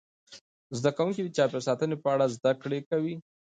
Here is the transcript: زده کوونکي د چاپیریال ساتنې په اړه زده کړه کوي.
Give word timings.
زده 0.77 0.91
کوونکي 0.97 1.21
د 1.23 1.29
چاپیریال 1.37 1.63
ساتنې 1.69 1.95
په 2.03 2.07
اړه 2.13 2.25
زده 2.35 2.51
کړه 2.61 2.79
کوي. 2.89 3.15